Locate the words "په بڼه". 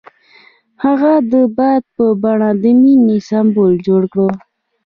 1.95-2.49